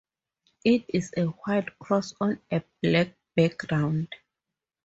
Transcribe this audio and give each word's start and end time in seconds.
It 0.65 0.85
is 0.87 1.11
a 1.15 1.25
white 1.25 1.77
cross 1.77 2.15
on 2.19 2.39
a 2.51 2.63
black 2.81 3.09
background. 3.35 4.07